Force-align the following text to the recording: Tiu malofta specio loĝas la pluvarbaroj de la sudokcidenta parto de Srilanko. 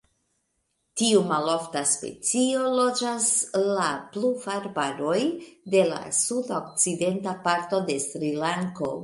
Tiu 1.01 1.19
malofta 1.31 1.83
specio 1.89 2.63
loĝas 2.79 3.27
la 3.81 3.85
pluvarbaroj 4.15 5.19
de 5.77 5.85
la 5.93 6.01
sudokcidenta 6.23 7.37
parto 7.47 7.85
de 7.93 8.01
Srilanko. 8.09 8.93